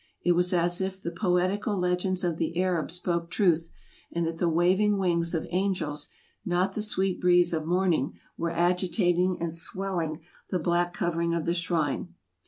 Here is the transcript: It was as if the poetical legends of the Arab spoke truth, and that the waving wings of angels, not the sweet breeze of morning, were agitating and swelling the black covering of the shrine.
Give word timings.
It 0.23 0.31
was 0.31 0.51
as 0.51 0.81
if 0.81 0.99
the 0.99 1.11
poetical 1.11 1.77
legends 1.77 2.23
of 2.23 2.37
the 2.37 2.59
Arab 2.59 2.89
spoke 2.89 3.29
truth, 3.29 3.71
and 4.11 4.25
that 4.25 4.39
the 4.39 4.49
waving 4.49 4.97
wings 4.97 5.35
of 5.35 5.45
angels, 5.51 6.09
not 6.43 6.73
the 6.73 6.81
sweet 6.81 7.21
breeze 7.21 7.53
of 7.53 7.67
morning, 7.67 8.13
were 8.35 8.49
agitating 8.49 9.37
and 9.39 9.53
swelling 9.53 10.21
the 10.49 10.57
black 10.57 10.93
covering 10.93 11.35
of 11.35 11.45
the 11.45 11.53
shrine. 11.53 12.15